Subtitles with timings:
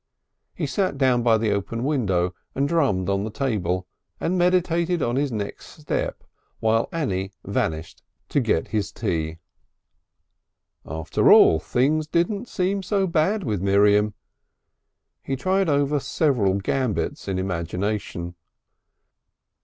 [0.55, 3.85] He sat down by the open window and drummed on the table
[4.19, 6.23] and meditated on his next step
[6.59, 9.37] while Annie vanished to get his tea.
[10.87, 14.15] After all, things didn't seem so bad with Miriam.
[15.21, 18.33] He tried over several gambits in imagination.